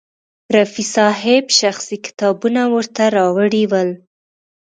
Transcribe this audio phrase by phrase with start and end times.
[0.55, 3.89] رفیع صاحب شخصي کتابونه ورته راوړي ول.